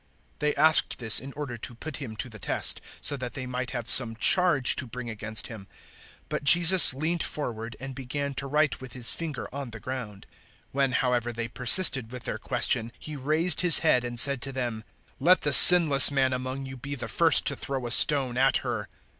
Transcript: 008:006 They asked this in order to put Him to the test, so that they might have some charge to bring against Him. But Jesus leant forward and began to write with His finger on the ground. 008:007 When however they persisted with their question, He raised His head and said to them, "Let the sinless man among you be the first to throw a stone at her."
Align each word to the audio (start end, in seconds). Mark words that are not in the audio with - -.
008:006 0.39 0.39
They 0.39 0.55
asked 0.55 0.97
this 0.97 1.19
in 1.19 1.31
order 1.33 1.57
to 1.57 1.75
put 1.75 1.97
Him 1.97 2.15
to 2.15 2.27
the 2.27 2.39
test, 2.39 2.81
so 3.01 3.15
that 3.17 3.35
they 3.35 3.45
might 3.45 3.69
have 3.69 3.87
some 3.87 4.15
charge 4.15 4.75
to 4.77 4.87
bring 4.87 5.11
against 5.11 5.45
Him. 5.45 5.67
But 6.27 6.43
Jesus 6.43 6.95
leant 6.95 7.21
forward 7.21 7.75
and 7.79 7.93
began 7.93 8.33
to 8.33 8.47
write 8.47 8.81
with 8.81 8.93
His 8.93 9.13
finger 9.13 9.47
on 9.53 9.69
the 9.69 9.79
ground. 9.79 10.25
008:007 10.69 10.69
When 10.71 10.91
however 10.93 11.31
they 11.31 11.47
persisted 11.47 12.11
with 12.11 12.23
their 12.23 12.39
question, 12.39 12.91
He 12.97 13.15
raised 13.15 13.61
His 13.61 13.77
head 13.85 14.03
and 14.03 14.19
said 14.19 14.41
to 14.41 14.51
them, 14.51 14.83
"Let 15.19 15.41
the 15.41 15.53
sinless 15.53 16.09
man 16.09 16.33
among 16.33 16.65
you 16.65 16.77
be 16.77 16.95
the 16.95 17.07
first 17.07 17.45
to 17.45 17.55
throw 17.55 17.85
a 17.85 17.91
stone 17.91 18.37
at 18.39 18.57
her." 18.65 18.87